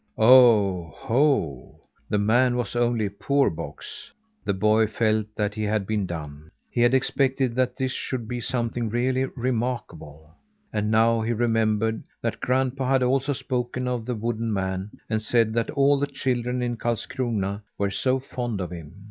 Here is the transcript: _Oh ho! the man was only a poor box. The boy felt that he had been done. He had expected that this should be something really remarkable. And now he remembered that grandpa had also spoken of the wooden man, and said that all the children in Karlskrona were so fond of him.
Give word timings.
_Oh 0.17 0.91
ho! 0.97 1.75
the 2.09 2.17
man 2.17 2.55
was 2.55 2.75
only 2.75 3.05
a 3.05 3.11
poor 3.11 3.51
box. 3.51 4.11
The 4.43 4.53
boy 4.55 4.87
felt 4.87 5.27
that 5.35 5.53
he 5.53 5.61
had 5.61 5.85
been 5.85 6.07
done. 6.07 6.49
He 6.71 6.81
had 6.81 6.95
expected 6.95 7.53
that 7.53 7.77
this 7.77 7.91
should 7.91 8.27
be 8.27 8.41
something 8.41 8.89
really 8.89 9.25
remarkable. 9.25 10.33
And 10.73 10.89
now 10.89 11.21
he 11.21 11.33
remembered 11.33 12.01
that 12.19 12.39
grandpa 12.39 12.89
had 12.89 13.03
also 13.03 13.33
spoken 13.33 13.87
of 13.87 14.07
the 14.07 14.15
wooden 14.15 14.51
man, 14.51 14.89
and 15.07 15.21
said 15.21 15.53
that 15.53 15.69
all 15.69 15.99
the 15.99 16.07
children 16.07 16.63
in 16.63 16.77
Karlskrona 16.77 17.61
were 17.77 17.91
so 17.91 18.17
fond 18.19 18.59
of 18.59 18.71
him. 18.71 18.95